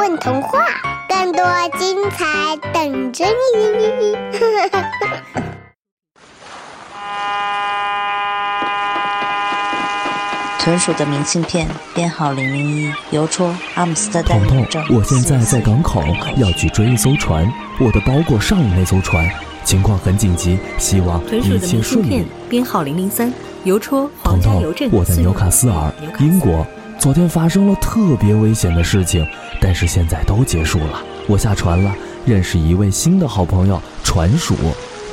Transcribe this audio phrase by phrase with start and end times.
[0.00, 0.64] 混童话，
[1.06, 1.44] 更多
[1.78, 4.16] 精彩等着你！
[10.58, 16.02] 豚鼠的明信片编号零零一，邮戳阿姆斯特丹彤彤，我现在在港口，
[16.38, 17.46] 要去追一艘船，
[17.78, 19.30] 我的包裹上了那艘船，
[19.64, 22.26] 情况很紧急，希望一切顺利。
[22.48, 23.30] 编号零零三，
[23.64, 24.88] 邮戳皇家邮政。
[24.92, 26.66] 我在纽卡斯尔，英国。
[27.00, 29.26] 昨天发生了特别危险的事情，
[29.58, 31.02] 但是现在都结束了。
[31.26, 31.90] 我下船了，
[32.26, 34.54] 认识一位新的好朋友船鼠，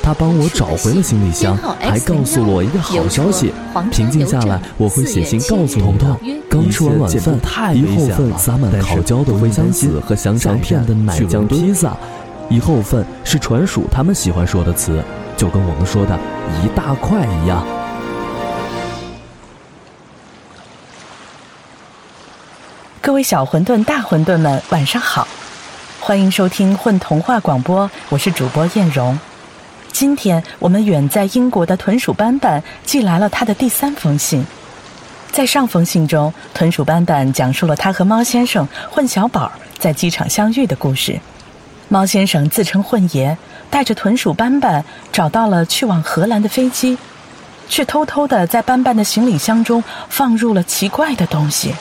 [0.02, 3.54] 他帮我找回了行李箱，还告诉了我一个好消息。
[3.90, 6.14] 平静下来，我会写信告诉彤彤。
[6.50, 11.96] 刚吃完晚饭，一后份撒满烤焦的茴香籽和香肠片的奶酱披萨，
[12.50, 15.02] 一后份是船鼠他们喜欢说的词，
[15.38, 16.18] 就跟我们说的
[16.62, 17.64] 一大块一样。
[23.00, 25.26] 各位小馄饨、大馄饨们，晚上好！
[26.00, 29.18] 欢迎收听混童话广播，我是主播艳荣。
[29.92, 34.44] 今天我们远在英国的豚鼠斑斑寄来了他的第三封信。
[35.30, 41.20] 在上封信中，豚鼠斑斑讲述了他和猫先生混小宝在机场相遇的故事。
[41.88, 43.38] 猫先生自称混爷，
[43.70, 46.98] 带着豚鼠斑斑找到了去往荷兰的飞机，
[47.68, 51.74] 却偷偷的在斑斑的行李箱中放入了奇怪的东西。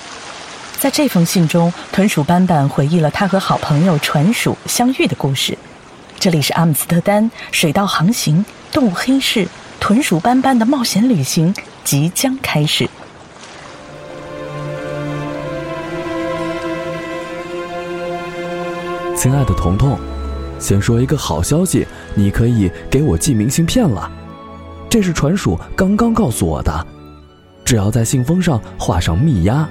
[0.79, 5.57] 在这封信中，豚鼠斑斑回忆了他和好朋友船鼠相遇的故事。
[6.19, 9.47] 这里是阿姆斯特丹水道航行，动物黑市，
[9.79, 11.51] 豚鼠斑斑的冒险旅行
[11.83, 12.87] 即将开始。
[19.15, 19.97] 亲爱的彤彤，
[20.59, 24.11] 先说一个好消息，你可以给我寄明信片了。
[24.87, 26.87] 这是船鼠刚刚告诉我的，
[27.65, 29.67] 只要在信封上画上密押。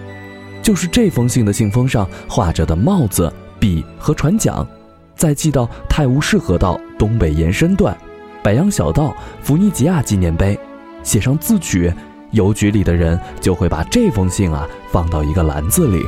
[0.67, 4.67] 就是这封信的信封上画着的帽子、笔和船桨，
[5.15, 7.97] 再寄到泰晤士河道东北延伸段，
[8.43, 10.59] 百羊小道弗尼吉亚纪念碑，
[11.05, 11.95] 写上字曲，
[12.33, 16.05] 邮局里的人就会把这封信啊放到一个篮子里。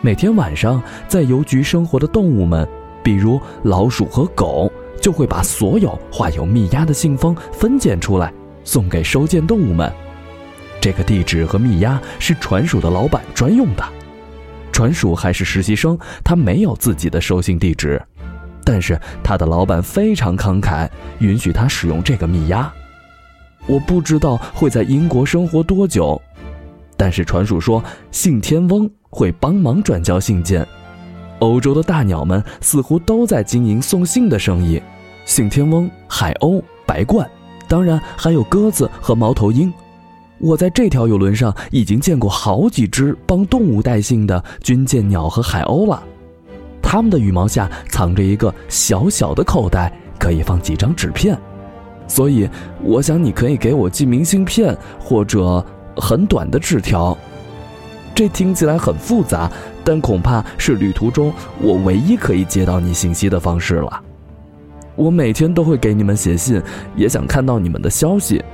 [0.00, 2.64] 每天晚上，在邮局生活的动物们，
[3.02, 4.70] 比如老鼠和狗，
[5.00, 8.32] 就会把所有画有密押的信封分拣出来，
[8.62, 9.92] 送给收件动物们。
[10.84, 13.82] 这个地址和密押是船鼠的老板专用的，
[14.70, 17.98] 船鼠还是实习生，他没有自己的收信地址，
[18.64, 20.86] 但是他的老板非常慷慨，
[21.20, 22.70] 允许他使用这个密押。
[23.64, 26.20] 我不知道会在英国生活多久，
[26.98, 30.68] 但是船鼠说信天翁会帮忙转交信件。
[31.38, 34.82] 欧洲的大鸟们似乎都在经营送信的生意，
[35.24, 37.26] 信天翁、海鸥、白鹳，
[37.68, 39.72] 当然还有鸽子和猫头鹰。
[40.38, 46.02] 我在这条游轮上已经见过好几只帮动物带信的军舰鸟和海鸥了，
[46.82, 51.38] 它们的羽毛下藏着一个小小的口袋，可以放几张纸片。
[52.06, 52.48] 所以，
[52.82, 55.64] 我想你可以给我寄明信片或者
[55.96, 57.16] 很短的纸条。
[58.14, 59.50] 这听起来很复杂，
[59.82, 64.02] 但恐怕是旅途中我唯一可以接到你信息的方式了。
[64.96, 66.60] 我每天都会给你们写信，
[66.94, 68.44] 也想看到你们的消息。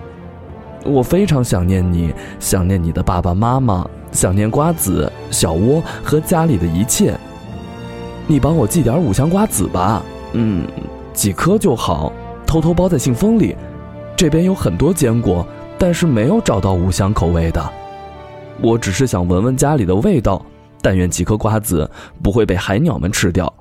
[0.84, 7.14] 我非常想念你，想念你的爸爸妈妈，想念瓜子、小窝和家里的一切。
[8.26, 10.02] 你帮我寄点五香瓜子吧，
[10.32, 10.66] 嗯，
[11.12, 12.12] 几颗就好，
[12.46, 13.56] 偷偷包在信封里。
[14.16, 15.46] 这边有很多坚果，
[15.78, 17.62] 但是没有找到五香口味的。
[18.62, 20.44] 我只是想闻闻家里的味道，
[20.80, 21.90] 但愿几颗瓜子
[22.22, 23.52] 不会被海鸟们吃掉。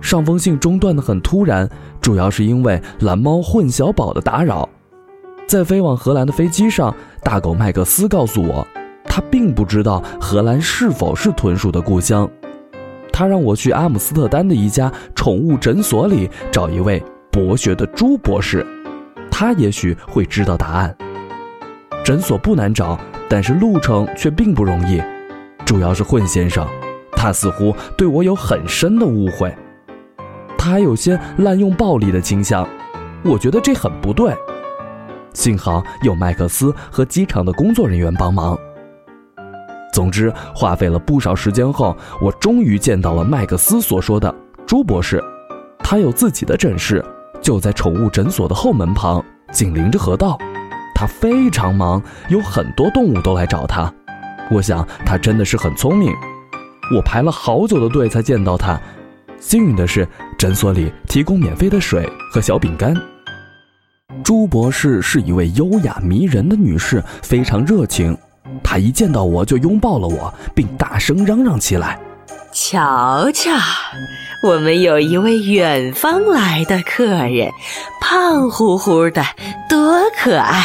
[0.00, 1.68] 上封信中断的很突然，
[2.00, 4.68] 主要是因为蓝猫混小宝的打扰。
[5.48, 8.66] 在飞往荷兰的飞机上，大狗麦克斯告诉我，
[9.04, 12.30] 他并不知道荷兰是否是豚鼠的故乡。
[13.10, 18.64] 他让我去阿姆斯特丹的一家宠物诊所里找一位博学的猪博士，
[19.30, 20.94] 他也许会知道答案。
[22.04, 25.02] 诊所不难找，但是路程却并不容易。
[25.64, 26.68] 主要是混先生，
[27.12, 29.56] 他似乎对我有很深的误会，
[30.58, 32.68] 他还有些滥用暴力的倾向，
[33.24, 34.30] 我觉得这很不对。
[35.38, 38.58] 幸好有麦克斯和机场的工作人员帮忙。
[39.92, 44.34] 总之，花费了不少时间后，我终于见到了麦克斯所说的
[44.66, 45.22] 朱博士。
[45.78, 47.04] 他有自己的诊室，
[47.40, 50.36] 就在宠物诊所的后门旁，紧邻着河道。
[50.92, 53.92] 他非常忙，有很多动物都来找他。
[54.50, 56.12] 我想他真的是很聪明。
[56.92, 58.76] 我排了好久的队才见到他。
[59.38, 60.04] 幸运的是，
[60.36, 62.92] 诊所里提供免费的水和小饼干。
[64.24, 68.16] 朱博士是一位优雅迷人的女士，非常热情。
[68.62, 71.98] 她一见到我就拥抱了我，并大声嚷嚷起来
[72.50, 73.50] ：“瞧瞧，
[74.42, 77.50] 我们有一位远方来的客人，
[78.00, 79.22] 胖乎乎的，
[79.68, 80.64] 多可爱！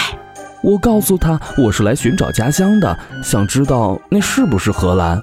[0.61, 5.21] 我告诉他我是来寻找家乡的，想知道那是不是荷兰。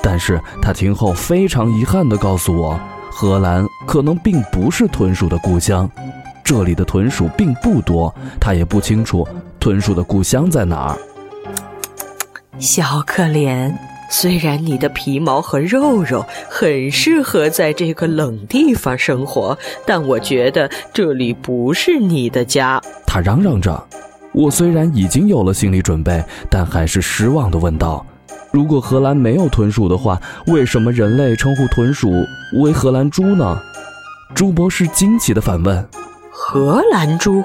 [0.00, 2.78] 但是他听后非常遗憾地告诉我，
[3.10, 5.90] 荷兰可能并不是豚鼠的故乡，
[6.48, 9.28] 这里的豚鼠并不多，他也不清楚
[9.60, 10.98] 豚鼠的故乡在哪儿。
[12.58, 13.70] 小可怜，
[14.10, 22.80] 虽然你的皮毛和肉肉很适合在这个冷地方生活，但我觉得这里不是你的家。
[23.06, 23.86] 他嚷嚷着。
[24.32, 28.02] 我虽然已经有了心理准备，但还是失望地问道。
[28.50, 32.10] 如果荷兰没有豚鼠的话，为什么人类称呼豚鼠
[32.62, 33.60] 为荷兰猪呢？
[34.34, 35.86] 朱博士惊奇地反问
[36.40, 37.42] ：“荷兰猪？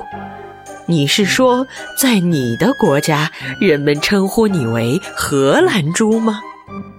[0.86, 1.66] 你是说，
[1.98, 6.40] 在你的国家，人们称呼你为荷兰猪吗？”“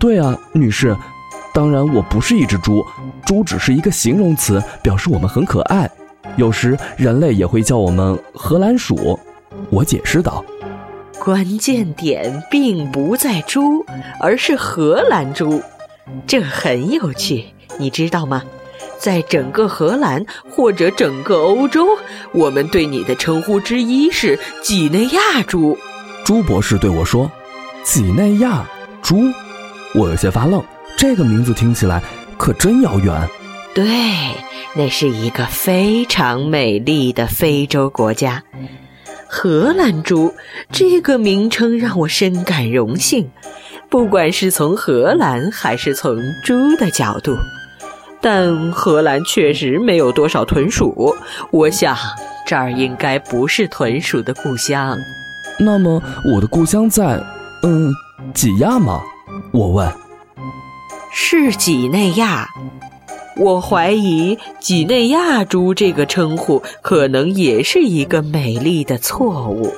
[0.00, 0.94] 对啊，女士。
[1.54, 2.84] 当然，我不是一只猪，
[3.24, 5.88] 猪只是一个形容词，表示我们很可爱。
[6.36, 9.18] 有时人类也会叫我们荷兰鼠。”
[9.70, 10.44] 我解释道。
[11.20, 13.86] 关键点并不在猪，
[14.20, 15.62] 而是荷兰猪，
[16.26, 17.46] 这很有趣，
[17.78, 18.42] 你知道吗？
[18.98, 21.86] 在整个荷兰或者整个欧洲，
[22.32, 25.76] 我们对你的称呼之一是几内亚猪。
[26.24, 27.30] 朱博士对我说
[27.84, 28.64] ：“几内亚
[29.02, 29.22] 猪。”
[29.94, 30.62] 我有些发愣，
[30.96, 32.02] 这个名字听起来
[32.36, 33.28] 可真遥远。
[33.74, 33.84] 对，
[34.74, 38.42] 那是一个非常美丽的非洲国家。
[39.28, 40.32] 荷兰猪
[40.70, 43.28] 这个名称让我深感荣幸，
[43.90, 47.36] 不管是从荷兰还是从猪的角度。
[48.24, 51.14] 但荷兰确实没有多少豚鼠，
[51.50, 51.94] 我想
[52.46, 54.96] 这儿应该不是豚鼠的故乡。
[55.60, 57.22] 那么我的故乡在，
[57.64, 57.92] 嗯，
[58.32, 59.02] 几亚吗？
[59.52, 59.86] 我问。
[61.12, 62.48] 是几内亚。
[63.36, 69.70] 我怀疑“几内亚猪”这个称呼可能也是一个美丽的错误。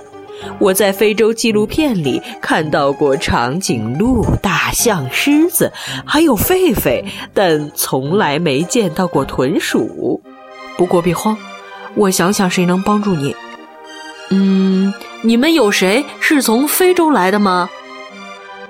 [0.59, 5.73] 我在非洲纪录片里看到过长颈鹿、大象、狮子，
[6.05, 7.05] 还有狒狒，
[7.35, 10.21] 但从来没见到过豚鼠。
[10.77, 11.37] 不过别慌，
[11.95, 13.35] 我想想谁能帮助你。
[14.31, 14.93] 嗯，
[15.23, 17.69] 你们有谁是从非洲来的吗？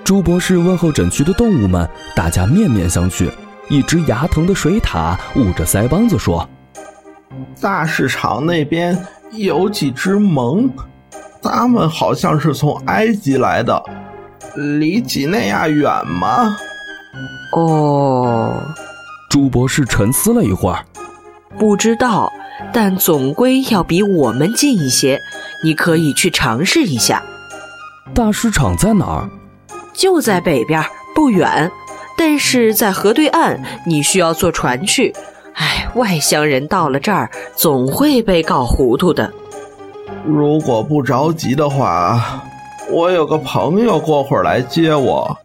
[0.05, 3.29] 朱博士问候诊区的动物们，大家面面相觑。
[3.69, 6.49] 一只牙疼的水獭捂着腮帮子说
[7.61, 8.97] ：“大市场那边
[9.33, 10.71] 有几只獴，
[11.47, 13.83] 它们好像是从埃及来的，
[14.55, 16.57] 离几内亚远吗？”
[17.57, 18.63] 哦，
[19.31, 20.85] 朱博士沉思了一会儿，
[21.59, 22.31] 不知道，
[22.73, 25.21] 但总归要比我们近一些。
[25.65, 27.23] 你可以去尝试一下。
[28.13, 29.31] 大市场在哪儿？
[29.95, 30.85] 就在北边，
[31.15, 31.71] 不远。
[32.19, 35.15] 但是在河对岸，你需要坐船去。
[35.55, 39.33] 哎，外乡人到了这儿，总会被搞糊涂的。
[40.27, 42.43] 如果不着急的话，
[42.91, 45.37] 我有个朋友过会儿来接我，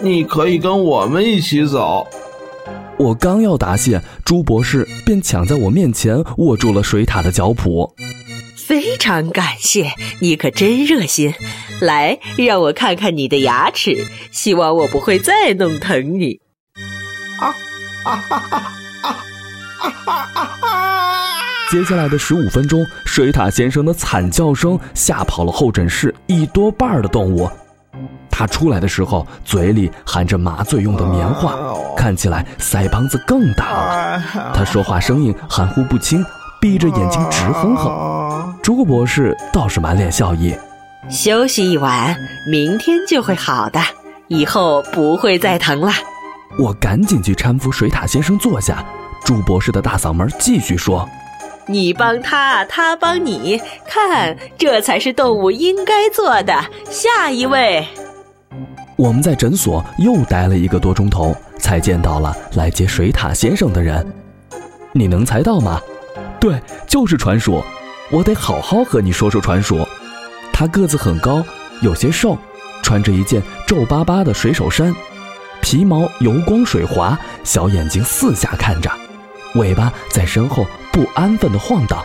[0.00, 2.06] 你可以跟我们一起走。
[2.98, 7.90] 我刚要答谢，朱博士便抢在我面前握住了水獭的脚蹼。
[8.56, 11.34] 非常感谢你，可真热心。
[11.80, 16.40] 来，让我看看你的牙齿，希望我不会再弄疼你。
[17.40, 17.48] 啊
[18.04, 18.62] 啊哈哈
[19.02, 19.16] 啊
[20.06, 20.91] 啊啊！
[21.72, 27.48] 接下来的十五分钟，水獭先生的惨叫声吓跑了候诊室一多半的动物。
[28.30, 31.56] 他出来的时候，嘴里含着麻醉用的棉花，
[31.96, 34.22] 看起来腮帮子更大了。
[34.52, 36.22] 他说话声音含糊不清。
[36.60, 40.54] 闭着眼睛直哼哼，朱博士倒是满脸笑意。
[41.08, 42.14] 休息一晚，
[42.50, 43.80] 明天就会好的，
[44.28, 45.90] 以后不会再疼了。
[46.58, 48.84] 我赶紧去搀扶水獭先生坐下。
[49.24, 51.08] 朱博士的大嗓门继续说
[51.66, 56.52] ：“你帮他，他帮你，看，这才是动物应该做的。”
[56.90, 57.86] 下一位。
[58.96, 64.06] 我们在诊所又待了一个多钟头，才见到了来接水獭先生的人。
[64.92, 65.80] 你能猜到吗？
[66.38, 67.62] 对，就是船鼠，
[68.10, 69.86] 我得好好和你说说船鼠。
[70.52, 71.42] 它个子很高，
[71.80, 72.36] 有些瘦，
[72.82, 74.94] 穿着一件皱巴巴的水手衫，
[75.60, 78.90] 皮毛油光水滑，小眼睛四下看着，
[79.54, 82.04] 尾巴在身后不安分地晃荡。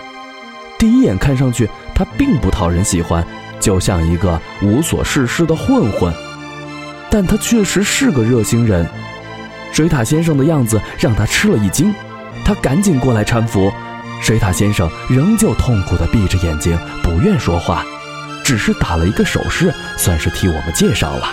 [0.79, 3.25] 第一眼看上去，他并不讨人喜欢，
[3.59, 6.13] 就像一个无所事事的混混。
[7.09, 8.87] 但他确实是个热心人。
[9.71, 11.93] 水獭先生的样子让他吃了一惊，
[12.45, 13.71] 他赶紧过来搀扶。
[14.21, 17.85] 水獭先生仍旧痛苦地闭着眼睛，不愿说话，
[18.43, 21.27] 只是打了一个手势，算是替我们介绍了。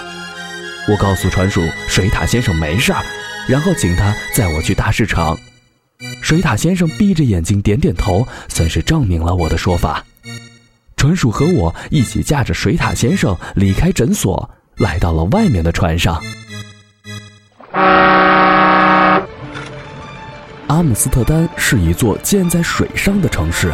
[0.88, 3.02] 我告诉船鼠，水獭先生没事儿，
[3.48, 5.38] 然后请他载我去大市场。
[6.24, 10.02] 水獭先生闭着眼睛点点头，算是证明了我的说法。
[10.96, 16.18] 船鼠和我一起驾着水獭先生离开诊所，来到了外面的船上。
[20.68, 23.70] 阿姆斯特丹是一座建在水上的城市，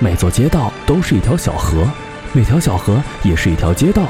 [0.00, 1.88] 每座街道都是一条小河，
[2.32, 4.02] 每条小河也是一条街道。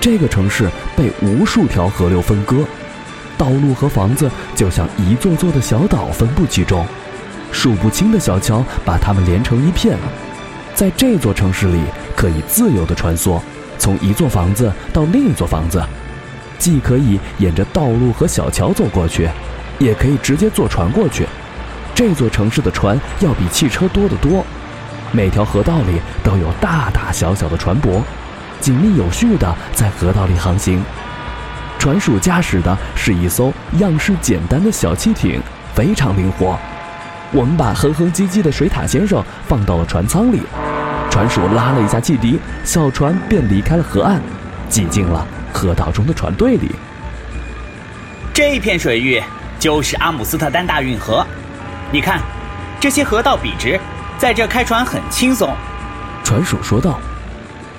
[0.00, 2.64] 这个城市被无数条河流分割，
[3.36, 6.86] 道路和房子就像一座座的小岛分布其中，
[7.52, 9.96] 数不清的小桥把它们连成一片。
[10.74, 11.80] 在这座城市里，
[12.16, 13.40] 可以自由地穿梭，
[13.78, 15.82] 从一座房子到另一座房子，
[16.58, 19.28] 既可以沿着道路和小桥走过去，
[19.78, 21.26] 也可以直接坐船过去。
[21.94, 24.44] 这座城市的船要比汽车多得多，
[25.12, 28.00] 每条河道里都有大大小小的船舶，
[28.58, 30.82] 紧密有序地在河道里航行。
[31.78, 35.40] 船属驾驶的是一艘样式简单的小汽艇，
[35.74, 36.58] 非常灵活。
[37.32, 40.42] 我们把哼哼唧唧的水獭先生放到了船舱里，
[41.10, 44.20] 船鼠拉了一下汽笛，小船便离开了河岸，
[44.68, 46.70] 挤进了河道中的船队里。
[48.34, 49.22] 这片水域
[49.60, 51.24] 就是阿姆斯特丹大运河。
[51.92, 52.20] 你看，
[52.80, 53.78] 这些河道笔直，
[54.18, 55.54] 在这开船很轻松。
[56.24, 56.98] 船鼠说道：“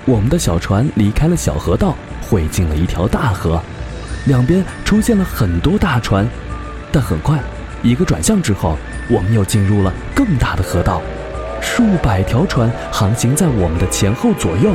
[0.05, 3.61] 我们的小船离开了小河道，汇进了一条大河，
[4.25, 6.25] 两边出现了很多大船。
[6.91, 7.39] 但很快，
[7.81, 8.77] 一个转向之后，
[9.11, 11.01] 我们又进入了更大的河道，
[11.61, 14.71] 数百条船航行在我们的前后左右。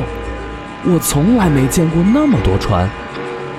[0.85, 2.87] 我从来没见过那么多船。”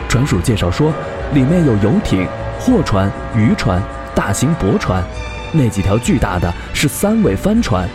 [0.09, 0.95] 船主介绍说
[1.35, 2.27] ：“里面有游艇、
[2.61, 3.83] 货船、渔船、
[4.15, 5.03] 大型驳船。”
[5.51, 7.89] 那几条巨大的是三尾帆船，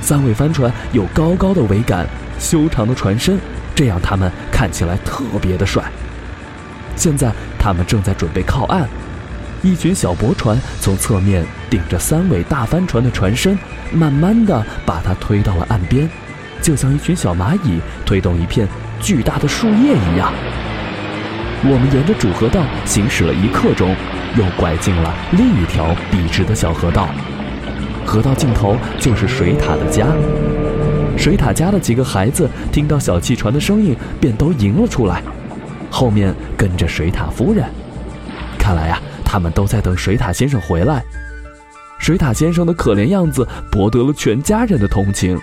[0.00, 2.06] 三尾帆船有高高的桅杆、
[2.38, 3.38] 修长的船身，
[3.74, 5.82] 这样它们看起来特别的帅。
[6.96, 8.88] 现在他们正在准备靠岸，
[9.62, 13.58] 一群小驳船从侧面顶着三尾大帆船的船身，
[13.92, 16.08] 慢慢的把它推到了岸边，
[16.60, 18.66] 就像一群小蚂蚁推动一片
[19.00, 20.32] 巨大的树叶一样。
[21.64, 23.94] 我们沿着主河道行驶了一刻钟。
[24.34, 27.06] 又拐进了另一条笔直的小河道，
[28.06, 30.06] 河道尽头就是水獭的家。
[31.18, 35.22] 水獭家的几个孩子听到小汽船的声音，便都迎了出来，
[35.90, 37.62] 后面跟着水獭夫人。
[38.58, 38.98] 看来呀，
[39.32, 41.02] 他们都在等水獭先生回来。
[41.98, 45.40] 水獭先生的可怜样子博得了全家人的同情，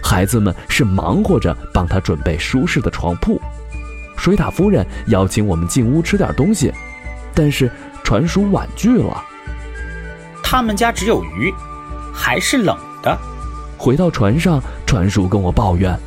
[0.00, 3.42] 孩子们是忙活着帮他准备舒适的床铺。
[4.16, 6.72] 水獭夫人邀请我们进屋吃点东西，
[7.34, 7.68] 但是。
[8.04, 9.24] 船叔婉拒了。
[10.42, 11.54] 他们家只有鱼，
[12.12, 13.16] 还是冷的。
[13.78, 15.98] 回到船上，船叔跟我抱怨：“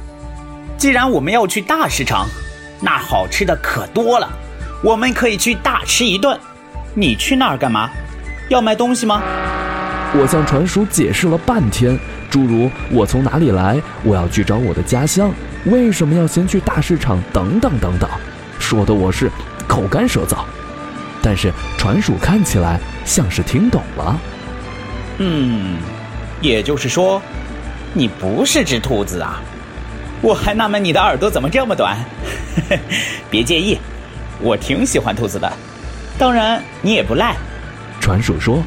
[0.78, 2.28] 既然我们要去大市场，
[2.82, 4.30] 那好吃的可多了，
[4.84, 6.38] 我们可以去大吃一顿。
[6.96, 7.92] 你去那儿干嘛？
[8.50, 9.22] 要卖东西吗？”
[10.18, 12.00] 我向船鼠解释了半天，
[12.30, 15.30] 诸如我从哪里来，我要去找我的家乡，
[15.66, 18.10] 为什么要先去大市场，等等等等，
[18.58, 19.30] 说的我是
[19.68, 20.38] 口干舌燥。
[21.22, 24.18] 但是船鼠看起来像是听懂了。
[25.18, 25.78] 嗯，
[26.40, 27.22] 也就是说，
[27.94, 29.42] 你不是只兔子啊？
[30.22, 31.98] 我还纳闷你的耳朵怎么这么短。
[33.30, 33.78] 别介意，
[34.40, 35.52] 我挺喜欢兔子的。
[36.18, 37.36] 当然，你也不赖。
[38.00, 38.64] 船鼠说：“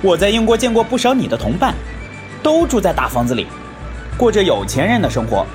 [0.00, 1.74] 我在英国见过不少你的同伴，
[2.42, 3.46] 都住在大房子里，
[4.16, 5.46] 过着有钱人的生活。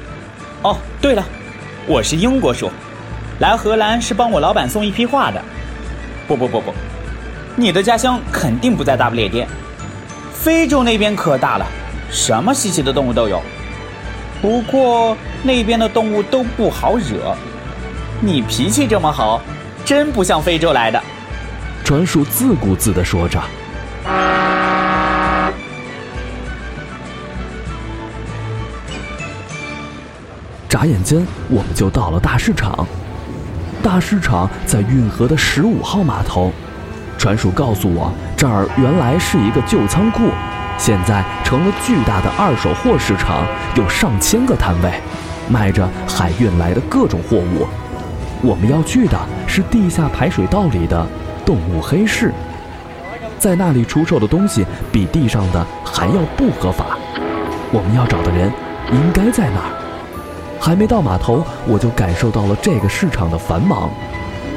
[0.62, 1.26] 哦，对了，
[1.88, 2.70] 我是英国鼠，
[3.40, 5.42] 来荷兰是帮我老板送一批画的。”
[6.28, 6.74] 不不不不，
[7.56, 9.48] 你的家乡肯定不在大不列颠，
[10.32, 11.66] 非洲那边可大了，
[12.12, 13.42] 什么稀奇的动物都有。
[14.42, 17.36] 不过那边的动物都不好惹，
[18.22, 19.42] 你脾气这么好，
[19.84, 21.02] 真不像非洲来的。
[21.84, 23.42] 船鼠自顾自地说着。
[30.70, 32.88] 眨眼间，我们就到了大市场。
[33.84, 36.52] 大市场在运河的十五号码头，
[37.18, 40.30] 船鼠告诉我，这儿原来是一个旧仓库，
[40.78, 44.92] 现在成了巨大的二手货市场，有上千个摊位，
[45.50, 47.68] 卖着海运来的各种货物。
[48.42, 51.06] 我们要去的是地下排水道里的
[51.46, 52.34] 动物黑市，
[53.38, 56.98] 在那里出售的东西比地上的还要不合法。
[57.72, 58.52] 我们要找的人
[58.92, 59.80] 应该在那儿。
[60.60, 63.90] 还没到码头，我就感受到了这个市场的繁忙。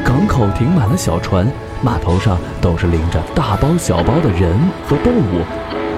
[0.05, 1.51] 港口停满了小船，
[1.83, 4.57] 码头上都是拎着大包小包的人
[4.89, 5.43] 和动物。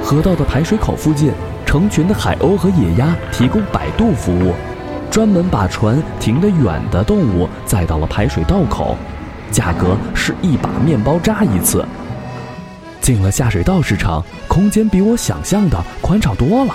[0.02, 1.30] 河道的排水口附近，
[1.66, 4.54] 成群的海鸥和野鸭提供摆渡服务，
[5.10, 8.96] 专门把船停得远的动物载到了排水道口。
[9.50, 11.84] 价格是一把面包渣一次。
[13.00, 16.74] 进了下水道市场，空间比我想象的宽敞多了。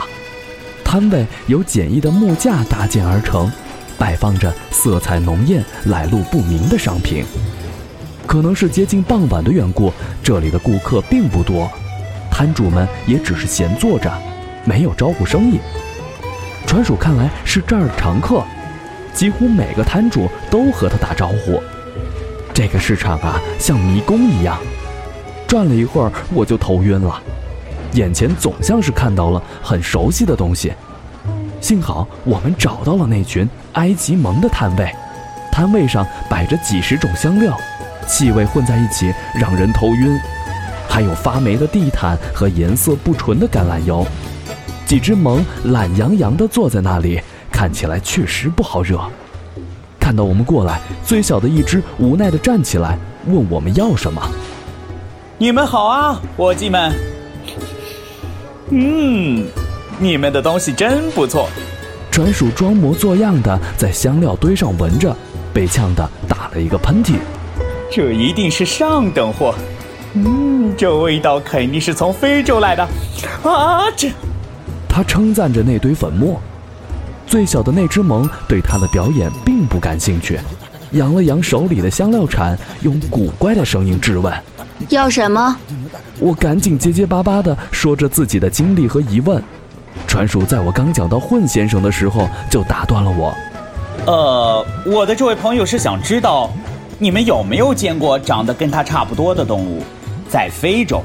[0.84, 3.52] 摊位由简易的木架搭建而成，
[3.98, 7.24] 摆放着色彩浓艳、来路不明的商品。
[8.26, 9.92] 可能是接近傍晚的缘故，
[10.24, 11.70] 这里的顾客并不多，
[12.32, 14.12] 摊主们也只是闲坐着，
[14.66, 15.60] 没有招呼生意。
[16.66, 18.44] 船鼠看来是这儿的常客，
[19.14, 21.62] 几乎每个摊主都和他打招呼。
[22.54, 24.60] 这个市场啊，像迷宫一样，
[25.48, 27.20] 转了一会儿我就头晕了，
[27.94, 30.72] 眼前总像是看到了很熟悉的东西。
[31.60, 34.88] 幸好我们找到了那群埃及蒙的摊位，
[35.52, 37.58] 摊位上摆着几十种香料，
[38.08, 40.20] 气味混在一起让人头晕，
[40.88, 44.06] 还有发霉的地毯和颜色不纯的橄榄油。
[44.86, 47.20] 几只蒙懒洋洋地坐在那里，
[47.52, 49.02] 看起来确实不好惹。
[50.04, 54.22] 看到我们过来，最小的一只无奈的站起来，问我们要什么。
[55.38, 56.94] 你们好啊，伙计们。
[58.70, 59.48] 嗯，
[59.98, 61.48] 你们的东西真不错。
[62.12, 65.16] 船鼠装模作样的在香料堆上闻着，
[65.54, 67.14] 被呛得打了一个喷嚏。
[67.90, 69.56] 这一定是上等货。
[70.16, 72.86] 嗯，这味道肯定是从非洲来的。
[73.42, 74.12] 啊，这。
[74.90, 76.42] 他称赞着那堆粉末。
[77.34, 80.40] 最小的那只萌对他的表演并不感兴趣，
[80.92, 84.32] 扬了扬手里的香料铲，用古怪的声音质问
[84.90, 85.58] ：“要什么？”
[86.22, 89.42] 我赶紧结结巴巴地说着自己的经历和疑问。
[90.06, 93.34] 船鼠在我刚讲到混先生的时候就打断了我
[94.06, 96.52] ：“呃，我的这位朋友是想知道，
[97.00, 99.82] 你们有没有见过长得跟他差不多的动物，
[100.30, 101.02] 在非洲？”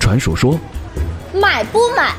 [0.00, 0.58] 船鼠说
[1.38, 2.14] ：“买不买？”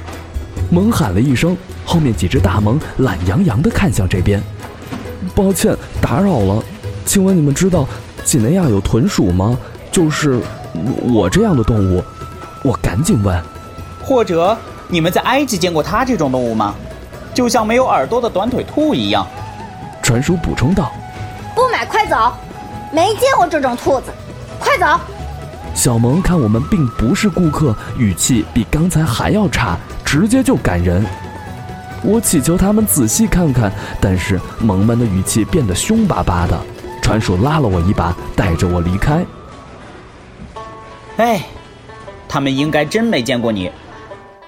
[0.70, 4.44] 猛喊了一声，后面几只大萌懒洋洋地看向这边。
[5.34, 6.62] 抱歉打扰了，
[7.06, 7.88] 请问你们知道
[8.25, 9.58] 几内亚有豚鼠吗？
[9.91, 10.39] 就是
[11.01, 12.03] 我这样的动物。
[12.63, 13.41] 我赶紧问。
[14.03, 14.56] 或者
[14.89, 16.76] 你们在埃及见过它这种动物吗？
[17.34, 19.26] 就像没有耳朵的短腿兔一样。
[20.04, 20.91] 船鼠补充道。
[21.56, 22.34] 不买，快走！
[22.91, 24.12] 没见过这种兔子，
[24.60, 25.00] 快走！
[25.73, 29.78] 小萌看我们并不是顾客，语气比刚才还要差。
[30.04, 31.06] 直接就赶人，
[32.04, 36.58] 我祈求他们仔细看看，但是萌萌的语气变得凶巴巴的。
[37.02, 39.26] 船鼠拉了我一把，带着我离开。
[41.18, 41.46] 哎，
[42.28, 43.72] 他们应该真没见过你。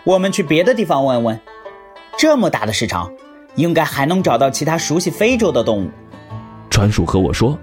[0.04, 1.40] 我们去别的地方问问。
[2.18, 3.10] 这么大的市场，
[3.56, 5.90] 应该还能找到其他熟悉非洲的动物。
[6.70, 7.58] 船鼠和我说。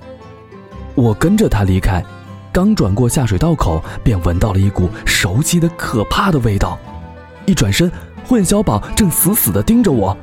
[0.95, 2.03] 我跟着他离开，
[2.51, 6.79] 刚转过下水道口，便闻到了一股熟悉的可怕的味道。
[7.45, 7.93] 一转身，
[8.29, 10.17] 混小宝正死死地盯着我。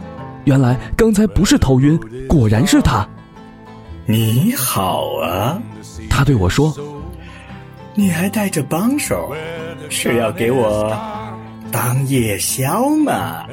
[0.44, 3.08] 原来刚才不是头晕，果然是他。
[4.06, 5.58] 你好啊，
[6.10, 6.76] 他对我说
[7.96, 9.34] ：“你还带着帮手，
[9.90, 10.94] 是要给我
[11.72, 13.46] 当夜宵吗？”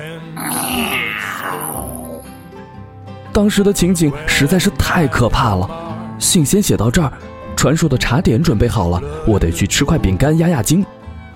[3.32, 5.70] 当时的情景实在是太可怕了。
[6.18, 7.12] 信先写到这儿，
[7.54, 10.84] 传说的茶点准备好了，我得去吃块饼干压压惊。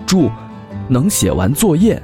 [0.05, 0.29] 注：
[0.89, 2.03] 能写完作业。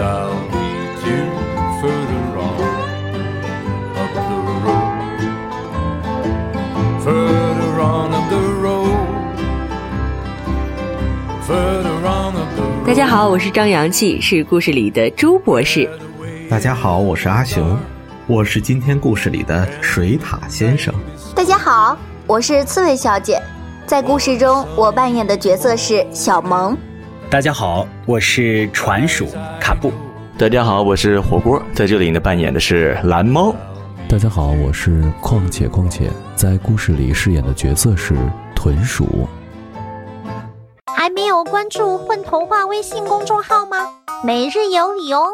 [0.00, 0.30] 大
[12.94, 15.86] 家好，我是张阳气，是故事里的朱博士。
[16.48, 17.78] 大家好，我是阿雄，
[18.26, 20.94] 我是今天故事里的水獭先生。
[21.34, 21.94] 大家好，
[22.26, 23.38] 我是刺猬小姐，
[23.86, 26.74] 在故事中我扮演的角色是小萌。
[27.30, 29.28] 大家好，我是船鼠
[29.60, 29.92] 卡布。
[30.36, 33.54] 大家好，我是火锅，在这里呢扮演的是蓝猫。
[34.08, 38.16] 大家好，我是况且况且，在故事里饰演的角色是
[38.52, 39.28] 豚鼠。
[40.86, 43.76] 还没有关注“混童话”微信公众号吗？
[44.24, 45.28] 每日有礼哦！